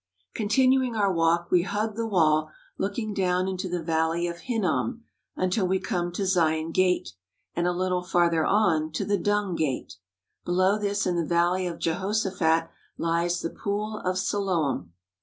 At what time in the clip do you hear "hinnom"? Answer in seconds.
4.39-5.03